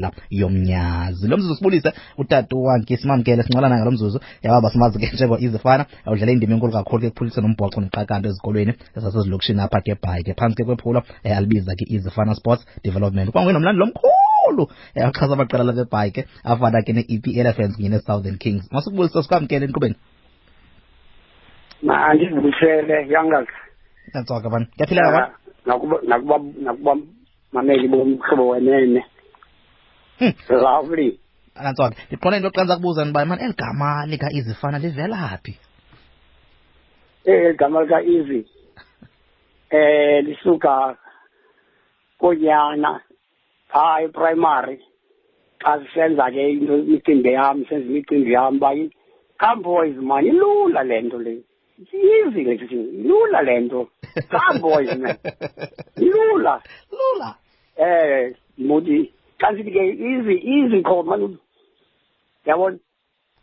[0.00, 1.28] la yomnyazi.
[1.28, 4.20] Lo mzuzu sibulise utata wakhe simamkele sinqalana ngalo mzuzu.
[4.42, 9.60] Yababa simazi ke njengo izifana awudlala indima enkulu kakhulu ke ekuphuliseni umbhoxo neqakamba ezikolweni esasezilokishini
[9.60, 13.30] apha ke bhayi ke phantsi ke kwephulo eh, alibiza ke izifana sports development.
[13.32, 18.36] Kwanguye nomlandi lomkhulu eh, achaza amaqela la bebhayi ke afana ke ne-ep elephants kunye ne-southern
[18.36, 18.68] kings.
[18.72, 19.96] Masukubulisa sikwamkele enkqubeni.
[21.82, 23.48] Mandizibusele yangazi
[24.12, 24.66] nantswaka bani?
[24.76, 25.32] Kuyaphileka bani
[25.66, 26.96] nakuba nakuba nakuba
[27.52, 29.00] mameli bomhlobo wenene.
[29.00, 29.15] Hmm.
[30.50, 31.18] Lovely.
[31.62, 35.58] Nantswaka ndiqonda into yokuqanza kubuza ndiba mani eli gama lika izifana livela phi?
[37.24, 38.44] Eh igama lika easy
[39.70, 40.96] eh lisuka
[42.20, 43.00] konyana
[43.68, 44.78] phaa eprimary
[45.62, 48.70] xa sisenza ke into imicimbi yam senza imicimbi yam uba
[49.40, 51.42] come boys man ilula le nto le.
[51.92, 53.88] Easy le sithi ilula le nto.
[54.30, 55.16] Come boys man.
[56.06, 56.62] Ilula.
[56.92, 57.30] Lula.
[57.76, 61.38] Eh muthi xa sithi ke easy easy call man
[62.46, 62.78] yabona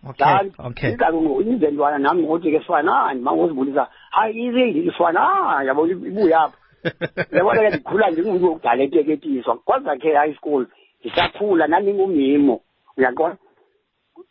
[0.09, 0.51] okay.
[0.59, 6.57] okay Ikalo izendwana nami ngothi ke sifana mangozibulisa hayi izinto sifana yabo ibuya apha.
[7.37, 10.65] Yabona ke ndikhula njengomuntu okudala eteketiswa kwaza ke high school
[10.99, 12.61] ndisakhula nandingumimo
[12.97, 13.37] uyaqona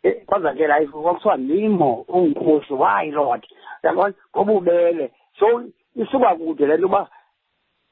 [0.03, 3.47] Eh, kwaza ke high school kwakuthiwa mimo ungumkhosi why lord
[3.83, 5.63] uyaqona ngoba ubele so
[5.95, 7.09] isuka kude le nto uba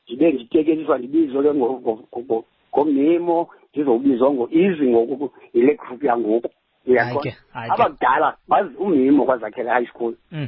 [0.08, 6.50] ndibe nditeketiswa ndibizwe ke ngo- ngo- ngo- ngomimo ndizobizwa ngo-easy ngoku yile group yangoku.
[6.86, 7.74] Hayi uyaqona ke, hayi ke.
[7.74, 10.14] abakudala bazi umimo kwazakhele high school.
[10.32, 10.48] Mm.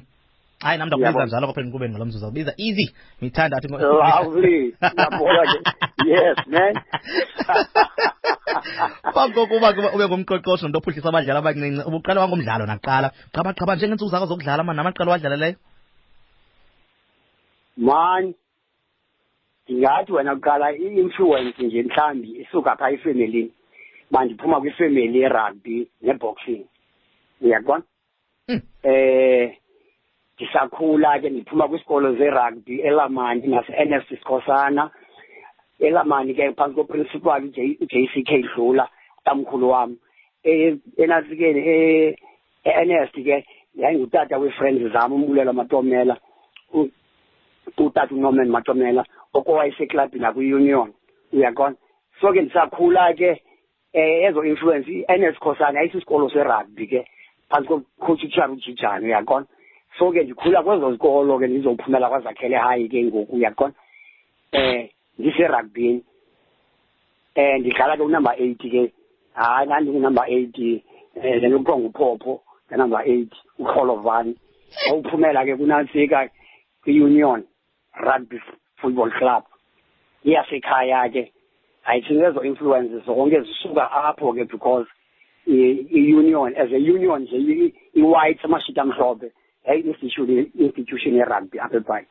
[0.63, 1.25] hayi nam ndakubiza Yabo.
[1.25, 2.93] njalo kwaphela enkqubeni ngalo mzuzu awubiza easy.
[3.21, 4.75] Mithandathu lovely.
[4.81, 5.59] Yabona ke?
[6.05, 6.73] Yes man.
[9.13, 14.25] Phambi kokuba kuba ube ngumqeqeshi nomntu ophuhlisa abadlali abancinci ubuqala wangomdlalo nakuqala qabaqaba njengeentsuku zakho
[14.31, 15.55] zokudlala mani namaqela owadlaleleyo
[17.77, 18.33] man
[19.65, 23.51] ndingathi wena kuqala i-influence nje mhlawumbi isuka phaa efemelini
[24.11, 26.65] uba ndiphuma kwifemeli yerugby neboxing.
[27.41, 27.83] Uyaqona
[28.47, 28.61] Mm.
[28.83, 29.57] eh
[30.35, 34.91] ndisakhula ke ndiphuma kwisikolo zerugby elamani nase-n f sikhosana
[35.79, 38.89] elamani ke phantsi koprincipal u-j c k dlula
[39.23, 39.97] tamkhulu wam.
[40.43, 41.61] Eh, enasikeni
[42.65, 46.17] e-ernest ke yayingutata wee-friends zam umbulelo matomela
[47.77, 50.93] utata unorman matomela okowayeseklabhini nakwi-union
[51.33, 51.75] uyaqona
[52.21, 53.41] so ke ndisakhula ke
[53.93, 57.07] eh ezo influence i-ns khosana yayisisikolo serugby ke
[57.49, 57.67] phantsi
[57.99, 59.45] kocoach ucharu jijana uyaqona
[59.97, 63.73] so ke ndikhula kwezo zikolo ke ndizophumela kwazakhele hayi ke ngoku uyaqona
[64.51, 64.89] eh
[65.19, 66.03] ndiserugbyini.
[67.35, 68.93] Eh ndidlala ke unumber eight ke.
[69.33, 74.35] Hayi ndandingunumber eight eh le nto kuthiwa nguphopho ngenumber eight urholovani.
[74.89, 76.29] Wawuphumela ke kunantsika
[76.83, 77.43] kwi-union
[77.93, 78.41] rugby
[78.83, 79.43] football club.
[80.25, 81.23] Iyasekhaya ke
[81.85, 84.87] i think ezo influences zonke zisuka apho ke because
[85.47, 89.27] i- i-union as a union nje i- i-white amashiti amhlophe
[89.67, 92.05] yayi-institution institution yerugby apha ebhayi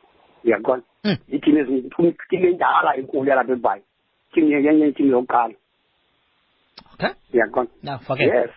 [0.44, 1.16] uyaqona Mm.
[1.37, 1.82] itim ezinye
[2.31, 3.82] tim endala enkulu yalapha ebhayi
[4.34, 5.55] tim yenye tim yokuqala.
[6.94, 7.12] Okay.
[7.34, 8.50] Uyaqona nafake yes.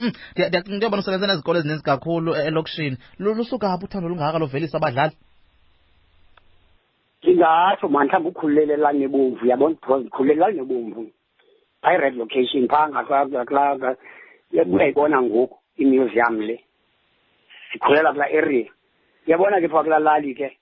[0.00, 4.08] Mm, ndiya- ndiyacinga into yobana usebenza nezikolo ezininzi kakhulu e- elokishini Lu- lusuka phi uthando
[4.08, 5.14] lungaka lovelisa abadlali.
[7.22, 11.10] Ndingatsho mani mhlawumbi ukhululele lanebomvu yabona because ndikhululele lanebomvu
[11.82, 13.96] phaa i-red location phaa ngakulaa
[14.52, 16.64] uyayibona ngoku imuseum le?
[17.72, 18.66] Sikhulela kulaa area
[19.26, 20.58] uyabona ke phaa kulaa lali ke?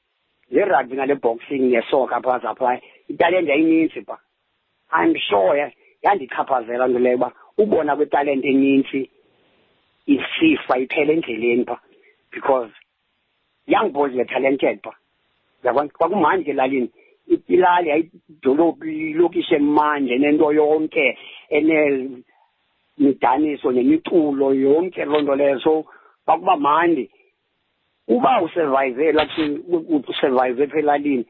[0.50, 2.78] Le rugby ngale boxing nesoka phaa zaphaa
[3.08, 4.18] italente yayininzi phaa
[5.02, 5.72] i'm sure ya-
[6.02, 9.10] yandichaphazela nto leyo uba ubona kwetalente enintsi
[10.06, 11.80] isifa iphela endleleni phaa
[12.32, 12.72] because
[13.66, 14.96] young boys were talented phaa
[15.64, 16.90] yabona kwakumandi ke elalini
[17.48, 21.18] ilali yayidolophu ilokishi emandi enento yonke
[22.96, 25.60] enemidaniso nemiculo yonke loo nto leyo.
[25.60, 25.84] So
[26.24, 27.10] kwakuba mandi.
[28.08, 28.42] Uba
[28.98, 29.58] elakini
[30.08, 31.26] usurvive apha elalini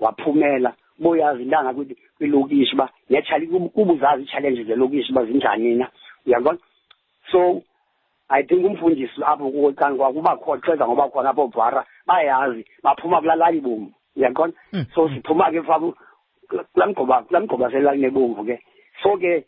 [0.00, 0.74] waphumela.
[0.98, 5.88] Boyazi intanga kwi- kwilokishi uba nechali kuba uzazi ii-challenges zelokishi uba zinjani na?
[6.26, 6.58] Uyabona?
[7.32, 7.62] So
[8.28, 13.36] i think umfundisi apho kuqala kwakuba khona xeza ngoba khona apho bhara bayazi baphuma kulaa
[13.36, 14.86] lali bomvu uyaqona Mm.
[14.94, 15.94] so siphuma ke phaa ku-
[16.48, 18.56] kulaa mgquba kulaa mgquba selalini ebomvu ke.
[19.02, 19.44] So ke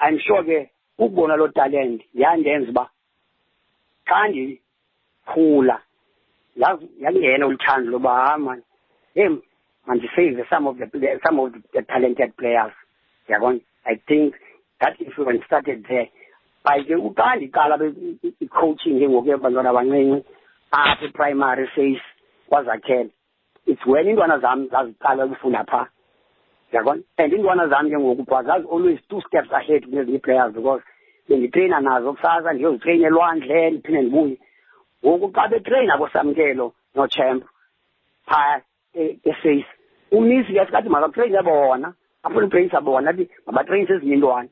[0.00, 2.90] i'm sure ke ukubona loo talent yandenza uba
[4.06, 5.78] xa ndikhula
[6.56, 8.62] yazi- yangena uthando loba ha mani
[9.14, 9.28] hey
[9.86, 12.72] mandisave some of the play- some of the talented players
[13.28, 14.34] yabona i think
[14.80, 16.10] that influence started there
[16.64, 20.24] but ke xa ndiqala be- i- i- i-coaching ke ngoku yabantwana abancinci
[20.72, 22.02] apha eprimary phase
[22.48, 23.10] kwazakhela
[23.66, 25.86] it's when iintwana zam zaziqala ukufunda phaa
[26.72, 30.82] yabona and iintwana zami ke ngoku but zazi always two steps ahead kunezinye ii-players because
[31.28, 34.38] benditreyina nazo kusasa ndiyozitreyina elwandle ndiphinde ndibuye.
[35.04, 37.44] Ngoku xa betreyina kosamkelo nochamp
[38.26, 38.60] phaya
[38.94, 39.66] e- eface
[40.10, 44.48] umisi ke sikathi makatreyine bona afuna utreyinisa bona athi mabatreyinise ezinye iintwana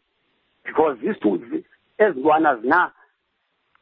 [0.65, 1.39] because these two
[1.99, 2.91] ezi ntwana zina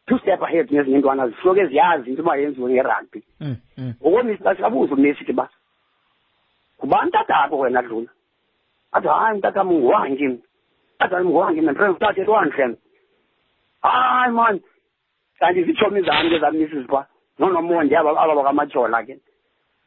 [0.07, 3.95] two step ahead nezinye iintwana zihloke ziyazi into uba yenziwe ngerugby Mm, mm.
[4.03, 5.49] ngokomisi basikabuza umesi ke ba
[6.79, 8.09] ngubani tatakho wena dlula?
[8.93, 10.39] Athi hayi mtatam nguhangi mna.
[10.99, 12.77] Athi hayi nguhangi mna ndifuna uthathe elwandle
[13.83, 14.61] hayi mani
[15.39, 17.07] kanti zitshomi zami ke zamisi pha
[17.39, 19.21] nonomonde aba aba bakamajola ke.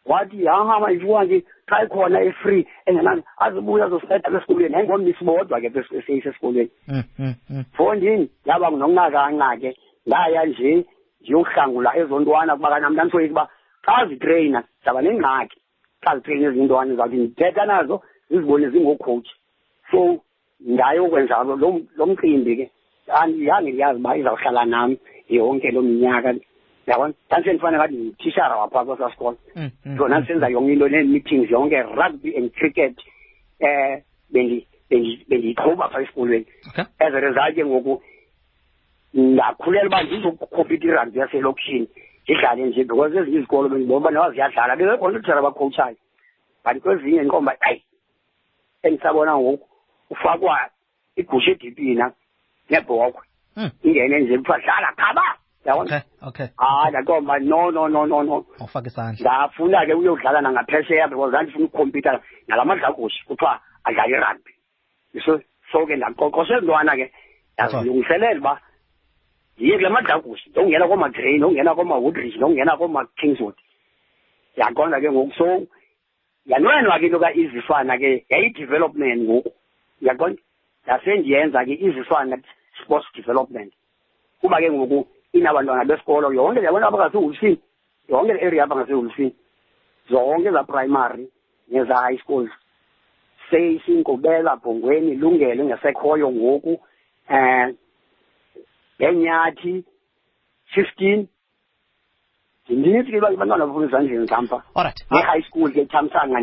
[0.05, 5.69] Wathi hama ifuwanti xa ikhona e-free engenani azibuya azosinceda esikolweni yayingomisi bodwa ke
[6.23, 6.69] sesikolweni.
[6.87, 7.63] Mm, mm, mm.
[7.73, 10.85] fondini yaba nokuncakanca ke ndaya nje
[11.21, 13.47] ndiyohlangula ezo ntwana kuba kanam ndandisoyika uba
[13.85, 15.57] xa zitreyina ndizaba nengxaki
[16.03, 19.35] xa zitreyina ezinye intwana ndizawuthi ndithetha nazo zizibone zingookhowutshi
[19.91, 20.17] so
[20.59, 22.71] ndayokwenza lo lo- lo mcimbi ke
[23.09, 24.97] Andi- yange ndiyazi uba izawuhlala nam
[25.29, 26.33] yonke loo minyaka
[26.89, 31.81] yabona ndandisendifane ngathi nditishara waphaa kwesaa sikolo Mm, mm, zona senza yonke into nee-meetings yonke
[31.81, 32.97] rugby and cricket
[33.59, 36.83] eh bendi bendi bendiyiqhuba phaa esikolweni Okay.
[36.99, 38.01] as a result ke ngoku
[39.13, 41.87] ndakhulela uba ndizokukhomphitha irugby yaselokishini
[42.23, 45.95] ndidlale nje because ezinye izikolo bendibona uba nawa ziyadlala bebekhona utitshala abakhowutshayo
[46.65, 47.83] but kwezinye ndiqomba ayi
[48.83, 49.67] endisabona ngoku
[50.09, 50.59] ufakwa
[51.15, 52.11] igusha edipina
[52.69, 53.23] nebhokhwe
[53.55, 53.69] Mm.
[53.83, 55.23] ingene nje kuthiwa dlala khaba
[55.69, 56.47] yabona Okay, okay.
[56.57, 58.45] hayi ndaqomba no no no no no.
[58.59, 59.21] Awufaka isandla.
[59.21, 64.53] ndafuna ke uyodlala nangaphesheya because ndandifuna ukukhompyutha nala madlagushi kuthiwa adlala irugby
[65.25, 65.39] so
[65.71, 67.11] so ke ndaqoqosha ezintwana ke.
[67.55, 68.61] Ndazilungiselela uba
[69.57, 73.55] ndiye kula madlagushi ndongena koomadrain ndongena kooma-woodridge ndongena kooma-kingswood.
[74.57, 75.33] Yaqonda ke ngoku.
[75.37, 75.45] So
[76.45, 78.25] yanwenwa ke into ka-izifana ke.
[78.29, 79.51] Yayi-development ngoku.
[80.01, 80.41] Yaqonda
[80.87, 82.37] yasendiyenza ke izifana
[82.83, 83.73] sports development.
[84.41, 87.59] Kuba ke ngoku inabantwana besikolo yonke yabona abangasehofisini
[88.09, 89.35] yonke le area abangasehofisini
[90.09, 91.27] zonke za-primary
[91.67, 92.51] neza-high schools
[93.49, 96.81] seyinkqubela bhongweni lungelo engasekhoyo ngoku
[97.29, 97.75] um
[99.01, 99.83] ngenyathi
[100.73, 101.27] fifteen
[102.69, 106.39] ndinifikelwa lolwa abantwana bafuna ezandleni kampa olright ne-high school ke thamsanga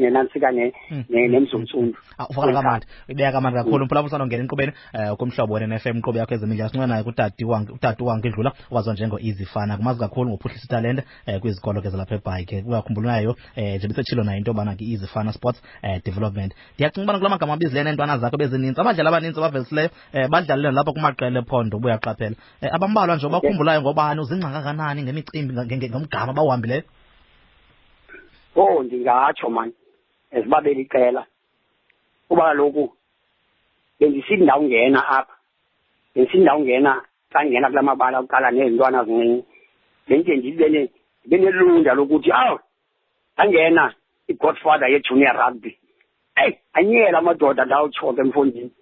[0.00, 1.04] nenantsika hmm.
[1.08, 1.96] nemzumtsundu.
[2.18, 2.86] Ah, uvakala kamandi.
[3.08, 3.76] Ideya kamandi kakhulu.
[3.76, 3.84] Hmm.
[3.84, 7.02] Mphula mfusana ungena enkqubeni um eh, kumhlobo wenen f m inkqubo yakho ezemidlalo sinceda naye
[7.02, 12.14] utati uwanke idlula waziwa njengo-easy fana kumazi kakhulu ngophuhlisa italente eh, um kwizikolo ke zalapha
[12.14, 12.64] ebhayi ke.
[12.66, 16.54] Uyakhumbulayo um eh, njengoba isetshilo nayo into yobana ke-easy fana sports um development.
[16.74, 18.80] Ndiyacinga ubana kula magama abizile neentwana zakho bezininzi.
[18.80, 24.20] Abadlali abaninzi abavelisileyo um badlalile lapha kumaqela phondo ubuyaqaphela um abambalwa nje obakhumbulayo ngobani?
[24.20, 26.84] Uzingca kangakanani ngemicimbi nge- nge- ngomgama abawuhambileyo
[28.56, 29.74] oh ndingatsho mani
[30.34, 31.22] ezibabeli iqela
[32.28, 32.84] kuba kaloku
[33.98, 35.34] bendisithi ndawungena apha.
[36.14, 36.92] Bendisithi ndawungena
[37.32, 39.44] xa ndingena kula mabala okuqala nezintwana zincinci.
[40.06, 40.90] Bendike ndibe ne-
[41.24, 42.58] ndibe nelunda lokuthi awu
[43.34, 43.94] ndangena
[44.28, 45.78] i-godfather ye-junior rugby
[46.42, 48.72] eyi anyela amadoda ndawutsho ke emfondini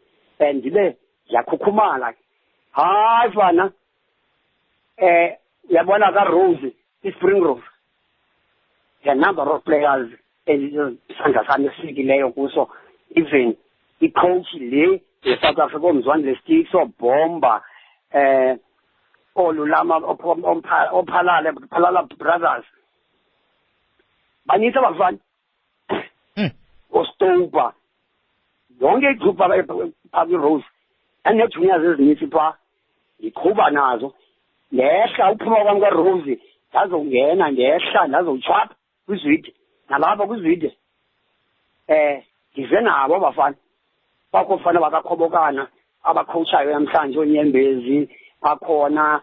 [0.41, 0.97] um ndibe
[1.27, 2.15] ndiyakhukhumala
[2.73, 3.65] hayi fana
[5.03, 5.31] um
[5.71, 6.73] uyabona karose
[7.03, 7.63] i-spring rose
[9.05, 10.11] the number of players
[10.47, 12.69] isandla sami esifikileyo kuso.
[13.15, 13.57] Even
[14.01, 17.63] icoach le ye-south africa omzwandile sticks oobhomba
[18.13, 18.57] eh
[19.35, 19.97] olulama
[20.93, 22.65] ophalale phalala brothers.
[24.47, 25.19] Banintsi abafana
[26.37, 26.51] Mm.
[26.93, 27.73] ostopa.
[28.81, 29.65] Yonke igroup apha
[30.13, 30.67] phaa kwirose
[31.25, 32.55] andinee-juniors ezinintsi phaa
[33.19, 34.15] ndiqhuba nazo.
[34.73, 36.39] Ndehla uphuma kwam kwerose
[36.71, 38.75] ndazongena ndehla ndazotshwapha
[39.07, 39.55] kwizwide.
[39.89, 40.77] Nalapha kwizwide
[41.89, 42.23] eh
[42.53, 43.57] ndize nabo abafana.
[44.33, 45.69] Bakho fana bakakhobokana
[46.03, 48.09] abakhowutshayo namhlanje oonyembezi
[48.43, 49.21] bakhona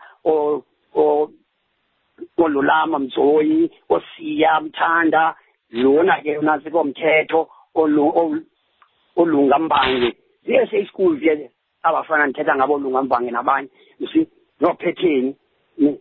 [2.37, 5.35] olulama mzoyi osiya mthanda
[5.71, 8.45] lona ke unantsi komthetho olu- olu-
[9.15, 11.51] olunga mbange ziye school ke
[11.83, 14.25] abafana ndithetha ngabo olunga mbange nabanye you
[14.59, 15.35] see noophetheni
[15.77, 15.97] Mm.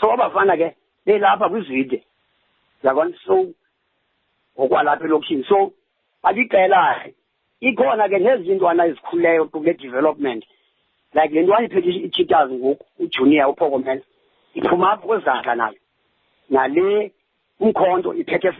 [0.00, 0.76] so abafana ke
[1.06, 2.04] belapha kwizwide
[2.82, 3.46] yabona so
[4.58, 5.44] ngokwalapha elokishini.
[5.44, 5.72] So
[6.22, 7.10] aliqela
[7.60, 10.44] ikhona ke nezinye intwana ezikhuleyo kule development.
[11.14, 14.02] Like le ntwana iphethe i-cheaters ngoku ujunior uphokomela
[14.54, 15.78] iphuma apho kwezandla nayo.
[16.50, 17.12] Nale
[17.60, 18.52] umkhonto iphethe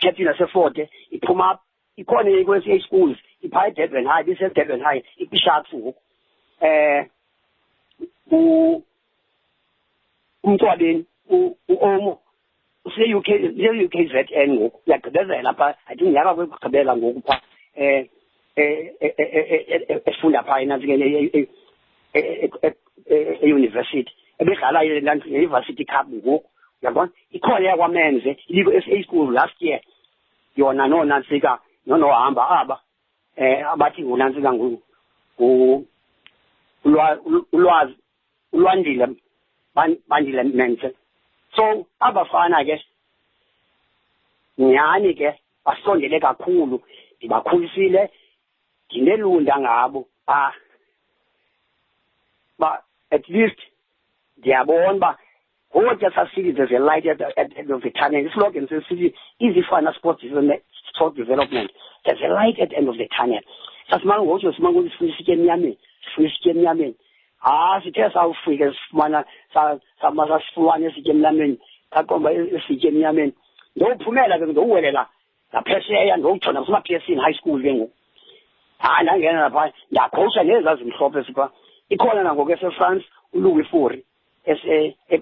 [0.00, 1.62] captain aseforte iphuma apho.
[1.96, 3.16] Ikhona kwesi schools.
[3.42, 6.00] Iphaya edurban high bisedurban high ikwisharks ngoku.
[6.60, 7.06] Eh
[8.30, 8.82] u
[10.42, 12.18] umntwabeni u- uomo
[12.84, 17.40] use-UK use-UKZN ngoku uyagqibezela phaa i think nyaka kwekugqibela ngoku phaa
[17.76, 18.06] um
[20.06, 21.04] efunda phaa enantsikele
[23.42, 26.48] eyunivesithi ebedlala i-varsity cup ngoku
[26.82, 27.10] uyabona?
[27.30, 29.80] Ikhona yakwamenze iliko S-A school last year
[30.56, 32.80] yona noonantsika nonohamba aba
[33.36, 34.52] eh abathi ngunantsika
[37.52, 37.94] ulwazi
[38.54, 39.06] ulwandile
[40.08, 40.88] bandile mense
[41.56, 42.76] so abafana ke
[44.58, 45.30] nyhani ke
[45.64, 46.82] basondele kakhulu
[47.18, 48.10] ndibakhulisile
[48.86, 50.08] ndinelunda ngabo.
[50.26, 50.52] Ah
[52.58, 53.58] ba at least
[54.38, 55.18] ndiyabona uba
[55.76, 59.14] ngoja sasithi there's a light at the, at the end of the tunnel islogan sesithi
[59.40, 60.62] izifana sports development,
[60.94, 61.70] sport development
[62.04, 63.40] there's a light at the end of the tunnel.
[63.90, 66.94] Sasimanga ngotsho simanga ukuthi sifuna isitye emnyameni sifuna isitye emnyameni.
[67.44, 71.58] Hayi sithe sawufika sifumana sasifumana esitye emnyameni
[71.92, 73.32] saqomba esitye emnyameni.
[73.76, 75.06] Ndowuphumela ke ndowuwelela
[75.52, 77.92] ngaphesheya ndowujona kusema-p s in high school ke ngoku.
[78.78, 81.50] Hayi ndangena lapha ndakhowusha nezazimhlophe sipha.
[81.88, 84.04] Ikhona nangoku esefrance ulouis foury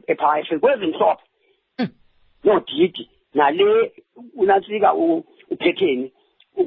[0.07, 1.23] ephaya kwezimhlophe
[1.79, 1.89] hmm.
[2.45, 3.93] nodidi nale
[4.37, 4.95] unantsika
[5.51, 6.13] uphetheni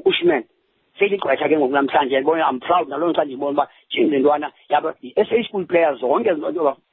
[0.04, 0.44] ushman
[0.98, 5.32] seligqwetha ke ngoku namhlanje bona i'm proud naloo nto ndiyibona uba njeni ntwana yaba i-s
[5.32, 6.30] a school players zonke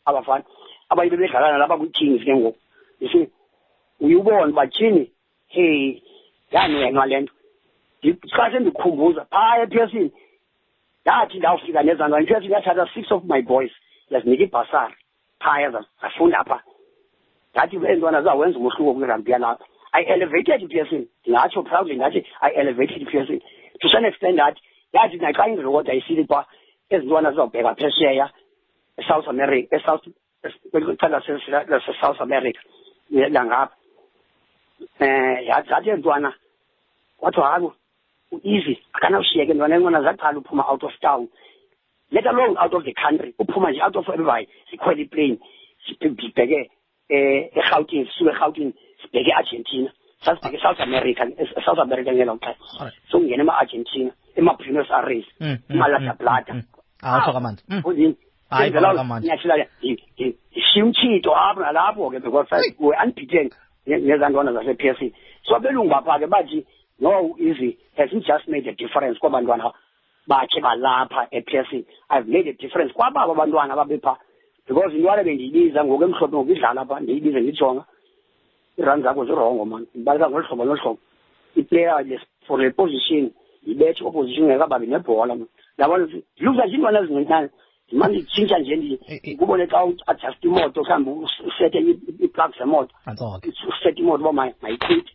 [0.05, 0.43] abafana
[0.89, 2.59] abayibe bedlalana lapha kwi-kings ke ngoku.
[2.99, 3.27] You see
[4.01, 5.11] uyubona uba tyhini
[5.47, 6.01] hey
[6.51, 7.33] yanwenwa le nto.
[8.35, 10.11] Xa sendikhumbuza phaya ephesini
[11.01, 13.71] ndathi ndawufika nezantwana iphesini yathatha six of my boys
[14.09, 14.95] yazinika ibhasari
[15.39, 16.63] phaya zafunda pha
[17.55, 19.65] ngathi entwana zawenza umehluko kwirambi yalapha.
[19.93, 23.41] I elevated i-pearson ndingatsho proudly ngathi i elevated i-pearson
[23.83, 24.55] to some extent that
[24.93, 26.45] yathi naxa ingireward ayisili pha
[26.89, 28.29] ezi ntwana zizawubheka phesheya
[28.97, 30.07] esouth america esouth
[30.71, 31.21] kwicala
[31.67, 32.59] lasesouth america
[33.09, 33.75] langapha
[34.99, 36.33] um zathi entwana
[37.17, 37.71] kwathiwa hayi
[38.31, 41.27] u-easy akanawushiyeka entwana entwana zaqala uphuma out of town
[42.11, 45.37] let alone out of the country uphuma nje out of everybody sikhwele iplane
[45.87, 46.71] sibheke
[47.09, 49.91] eh eGauteng sisuke eGauteng sibheke eArgentina
[50.25, 51.23] sasibheke South America
[51.65, 55.25] South America ngelo xesha so ngene ema-Argentina ema-Buenos Aires
[55.69, 56.53] eMalata Plata.
[57.01, 58.15] awusho kamanzi uzini
[58.49, 59.65] hayi ngiyashila
[60.51, 62.47] ishiya umtshito apho nalapho ke because
[62.79, 63.49] we unbeaten
[63.87, 65.13] nezantwana zase-PSC
[65.45, 66.65] so abelungu bapha ke bathi
[66.99, 69.71] no easy hasn't just made a difference kwabantwana
[70.27, 74.17] bakhe balapha ePSC i've made a difference kwababa abantwana babepha
[74.67, 77.83] because intwana bendiyibiza ngoku emhlophe ngokudlala pha ndiyibize ndijonga
[78.77, 80.99] iirun zakho zirongo man ndibaleka ngolu hlobo nolu hlobo
[81.55, 83.31] iplayer for a position
[83.65, 85.37] yibethe opposition ngekababi nebhola.
[85.77, 87.49] Yabona ndiluza nje iintwana ezincinane
[87.87, 91.11] ndimane nditshintsha nje ndikubone xa uadjust imoto mhlawumbi
[91.47, 91.79] usete
[92.25, 92.93] iplug zemoto
[93.69, 95.11] usete imoto uba mayichithe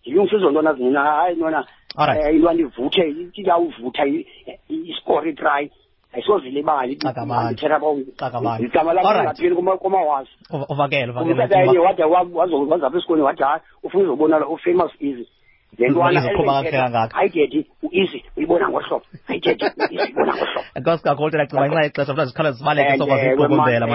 [0.00, 1.60] ndilungisa izo ntwana zincinane hayi ntwana
[1.98, 3.02] um intwana ivuthe
[3.34, 4.04] iyawuvutha
[4.68, 5.70] iskore itry.
[6.16, 7.54] Ayisoze ilibali igama
[8.92, 10.30] langapheli komawazi
[10.68, 15.26] uvakele uvakele wade wazapha esikolweni wathi hayi ufuna uzobona ufamous easy
[15.78, 16.20] le ntwana
[17.14, 19.04] ayidethi u-easy uyibona ngohlobo?
[19.28, 20.64] Ayithethi u-easy uyibona ngohlobo?
[20.76, 23.86] Enkosi kakhulu tena ciba ngenxa yexesha funa zikhala zibaleke sokwazi ukuqukumbela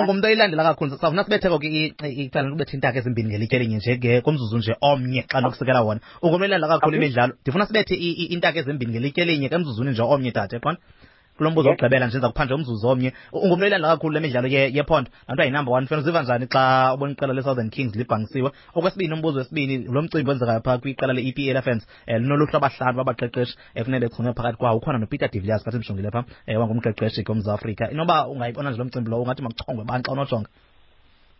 [0.00, 0.98] ungumntu oyilandela kakhulu.
[1.00, 6.00] Safuna sibetheko icala ubetha iintaka ezimbini ngelitye elinye nje kumzuzu nje omnye xa nokusekela wona.
[6.22, 10.78] Ungumntu oyilandela kakhulu imidlalo ndifuna sibethe iintaka ezimbini ngelitye elinye emzuzuni nje omnye tate qona
[11.40, 13.12] kulo mbuzo wokugqibela nje kuphandle umzuzu omnye.
[13.32, 15.10] Ungumntu oyilandela kakhulu le midlalo yephondo?
[15.26, 15.86] Laa nto yinumber one.
[15.86, 18.50] Fena uziva njani xa ubona iqela le-southern kings libhangisiwe?
[18.76, 23.56] Okwesibini umbuzo wesibini lo mcimbi wenzekayo phaa kwiqela le-e p elephants um linoluhlu abahlanu babaqeqeshi
[23.74, 24.76] efunele begcinwe phakathi kwawo.
[24.76, 28.78] Ukhona nopeter de villiers phathi ndijongile phaa um wangumqeqeshi ke umzantsi afrika inoba ungayibona nje
[28.78, 30.48] lo mcimbi lowo ungathi makuchongwe bani xa unojonga?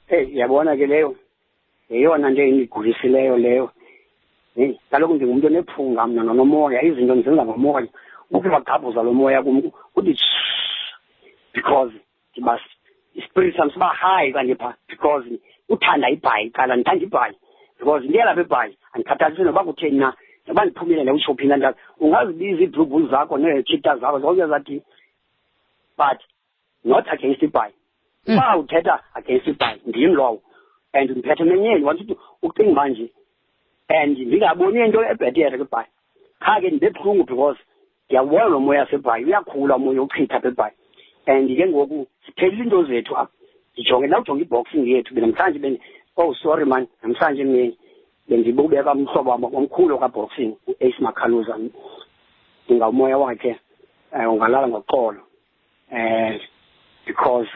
[0.09, 1.15] Eyi yabona ke leyo.
[1.91, 3.71] Yeyona nto endigulisileyo leyo.
[4.91, 7.87] Kaloku ndingumntu onephunga mna nonomoya izinto ndizenza ngomoya
[8.31, 9.63] ukungagqabhuza lo moya kum
[9.97, 10.17] uthi
[11.55, 11.93] because
[12.33, 12.61] ndiba
[13.15, 15.25] ispirit sam siba high kanje phaa because
[15.69, 17.35] uthanda ibhayi qala ndithanda ibhayi
[17.79, 20.15] because into yalapha ebhayi andikhathalisi noba kutheni na
[20.47, 21.77] noba ndiphumile ndawutsho phinda njalo.
[22.01, 24.83] Ungazibiza iibhulubhulu zakho neechita zakho zonke zathi
[25.97, 26.19] but
[26.85, 27.75] not against ibhayi.
[28.27, 28.35] Hmm.
[28.35, 30.43] uba uthetha against ibhayi ndim lowo.
[30.93, 33.11] And ndiphethe menyeni wanti uthi ucinga manje
[33.89, 35.89] and ndingaboni into ebhetere kwibhayi
[36.41, 37.59] qha ke ndibe buhlungu because
[38.11, 40.75] ndiyawubona lo moya sebhayi uyakhula umoya uchitha apha ebhayi
[41.27, 43.31] and ke ngoku siphelile into zethu apha.
[43.75, 45.79] Ndijonge nawujonge i-boxing yethu benamhlanje
[46.17, 47.79] oh sorry man namhlanje mni
[48.29, 51.59] bendibubeka umhlobo wam omkhulu kaboxing u-ace makhaluza.
[52.67, 53.57] Ndingawumoya wakhe
[54.13, 55.23] um ungalala ngoxolo.
[55.93, 56.41] Um
[57.07, 57.47] because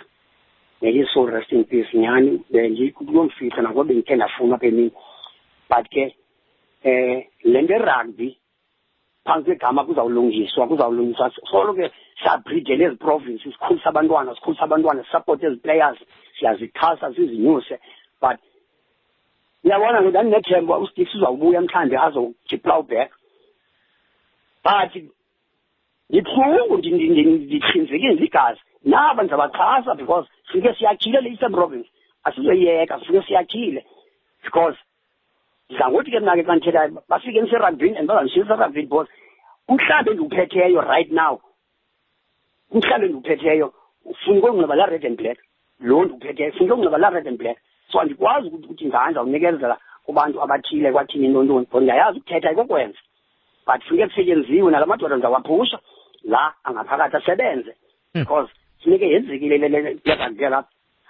[0.80, 4.92] may his soul rest in peace nyhani bendikuyomfihla nangoba bendikhe ndafuna apha emini.
[5.68, 6.14] But ke
[6.84, 8.38] eh le nto erugby
[9.24, 11.32] phantsi kwegama kuzawulungiswa kuzawulungiswa.
[11.50, 11.90] Solo ke
[12.22, 15.98] siyabridele ezi provinces sikhulisa abantwana sikhulisa abantwana sisapote ezi players
[16.38, 17.78] siyazixhasa sizinyuse.
[18.20, 18.38] But
[19.64, 23.10] uyabona ke ndandinethemba ustix uzawubuya mhlawumbe azojiplow-back
[24.64, 25.02] but
[26.10, 28.60] ndibuhlungu ndihlinzekile ligazi.
[28.84, 31.88] Naba ndizabaxhasa because sifike siyakhile le eastern province.
[32.24, 33.84] Asizoyiyeka sifike siyakhile
[34.44, 34.78] because
[35.70, 39.10] ndidla ngothi ke mna ke xa ndithethayo bafike ndiserugbyini and bazandishiyisa erugbyini because
[39.68, 41.40] umhlaba endiwuphetheyo right now
[42.70, 43.72] umhlaba endiwuphetheyo
[44.24, 45.38] funeka ukunxiba la red and black
[45.80, 47.58] lo ndiwuphetheyo funeka ukunxiba la red and black
[47.90, 52.98] so andikwazi ukuthi ukuthi nganje awunikezela kubantu abathile kwathini intontoni because ndiyayazi ukuthetha ikokwenza
[53.66, 55.78] but funeke kusetyenziwe nala madoda ndizawaphusha
[56.24, 57.74] la angaphakathi asebenze
[58.14, 58.52] because
[58.82, 60.68] funeke yenzekile lebantu lapha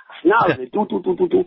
[0.08, 1.46] asinaze tu tu tu tu tu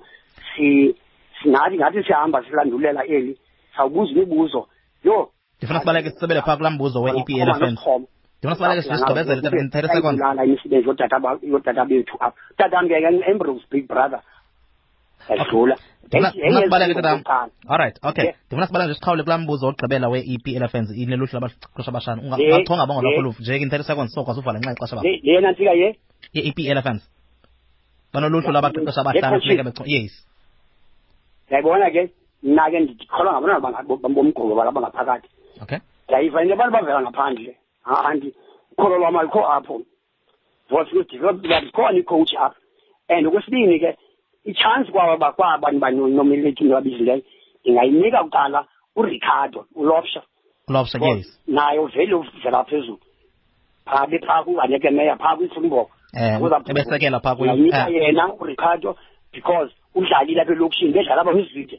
[0.55, 0.95] si
[1.43, 3.37] sinathi ngathi sihamba silandulela eli
[3.75, 4.67] sawubuza imibuzo.
[5.03, 7.79] Yho ndifuna sibaleke sisebele phaa kulaa mbuzo we-epl fans
[8.37, 10.19] ndifuna sibaleke sigqibezele thirty seconds.
[10.19, 12.37] Lala imisebenzi yodata yodata bethu apha.
[12.57, 12.95] Tatam ke
[13.31, 14.21] embrose big brother.
[15.29, 15.75] Yadlula
[16.07, 17.21] ndifuna sibaleke tatam
[17.67, 18.31] alright okay.
[18.47, 23.57] Ndifuna sibaleke nje siqhawule kulaa mbuzo wokugqibela we-epl fans ineluhlu labaqeqesha abashana ungachonga bangolwakho nje
[23.57, 25.99] in thirty seconds sokwazi uvala nxa ixesha babo lena ntsika ye?
[26.33, 27.03] I-epl fans
[28.13, 30.27] banoluhlu labaqeqesha abahlanu funeka becho yes.
[31.47, 32.09] Ndiyayibona ke
[32.43, 35.29] mna ke ndikholwa ngabantwana bomgqubo balapha ngaphakathi.
[35.61, 35.79] Okay.
[36.05, 37.57] Ndiyayiva into abantu bavela ngaphandle.
[37.83, 38.33] Handi
[38.71, 39.81] ukholo lwam alikho apho.
[40.71, 42.59] Ndikhona icoach apha.
[43.09, 43.97] And okwesibini ke
[44.45, 47.21] itshansi kwaba kwaba banomeleki ndibabizileyo
[47.61, 50.21] ndingayinika kuqala uricardo ulopsha
[50.67, 51.39] ulopsha yes.
[51.47, 52.99] naye uvele uvela phezulu.
[53.85, 55.89] Phaa bephaa kuhaneke meya phaa kwifulmbok
[56.69, 58.95] ebesekela phaa kuyinika yena uricardo
[59.33, 61.77] because udlalile apha elokishini bedlala apha kwizide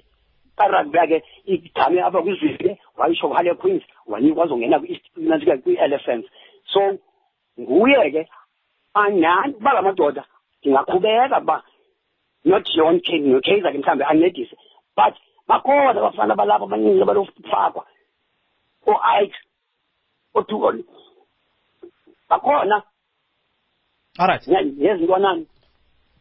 [0.57, 4.81] karugby yakhe igame apha kwizide wayisho kwale queens wanikwa azongena
[5.63, 6.29] kwi-elephants.
[6.73, 6.99] So
[7.61, 8.29] nguye ke
[8.95, 10.25] anyani bala madoda
[10.61, 11.63] ndingaqhubeka uba
[12.45, 14.57] not john king nokaizer ke mhlawumbe ancedise
[14.97, 15.15] but
[15.49, 17.87] bakhona abafana balapha abaninzi abalofakwa
[18.87, 19.39] o-ike
[20.35, 20.85] othukoni
[22.29, 22.83] bakhona.
[24.19, 25.47] Alright nezintwanani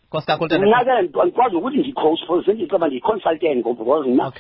[0.08, 4.32] nkosi kakhulu mna ke andikwazi ukuthi ndiyicoach for sendicaba ndiyi-consultant ngoba because mna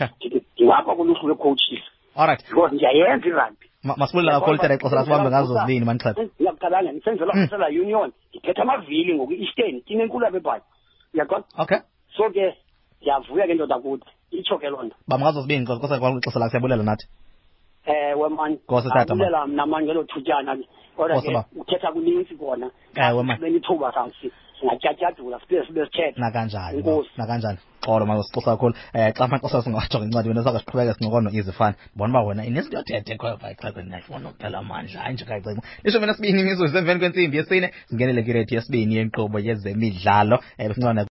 [0.55, 1.83] ndingapha kuluhlu lwe-coaches.
[2.15, 3.67] Alright because ndiyayenza irugby.
[3.83, 9.81] Masibulile kakhulu tata ixesha lasibambe ngazo zibini manixhepha ngiyacabanga ndisenzelwa ngisela union ndiphethe amavili ngoku-eastern
[9.81, 10.61] time enkulu apha ebhayi
[11.13, 11.77] uyaqona okay.
[12.17, 12.55] So ke
[13.01, 14.95] ndiyavuya ke ndoda kuthi itsho ke loo nto.
[15.07, 17.07] Bam ngazo zibini nkosi nkosi ixesha lakho siyabulela nathi?
[17.85, 19.27] Ewe mani Nkosi tata, man.
[19.27, 20.67] abulela mna mani ngelo thutyana ke.
[20.95, 21.45] Kodwa Nkosi, ke ba.
[21.55, 22.71] uthetha kunintsi kona.
[22.95, 23.37] Ewe, man.
[23.37, 26.77] sibe lithuba sasi singatyatyadula siphinde sibe sithetha nakanjani?
[26.77, 27.09] Enkosi.
[27.17, 28.73] nakanjani xolo masixosa kakhulu.
[28.95, 31.75] Um xa maxesha singawajonga incwadi wena saka siqhubeke sincokono izifana.
[31.95, 36.07] Ndibona uba wena inezinto yothethe ekhoyo phaa ixhazeni ndiyafuna ukuphela amandla hayi nje kayicinga lishumi
[36.07, 41.05] nesibini imizuzu emveni kwentsimbi yesine singenele kwirethi yesibini yenkqubo yezemidlalo um sincona